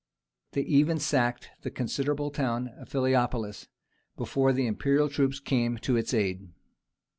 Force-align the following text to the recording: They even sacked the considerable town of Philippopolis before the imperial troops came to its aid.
They 0.53 0.61
even 0.63 0.97
sacked 0.97 1.51
the 1.61 1.69
considerable 1.69 2.31
town 2.31 2.69
of 2.69 2.89
Philippopolis 2.89 3.67
before 4.17 4.51
the 4.51 4.65
imperial 4.65 5.09
troops 5.09 5.39
came 5.39 5.77
to 5.83 5.95
its 5.95 6.11
aid. 6.11 6.47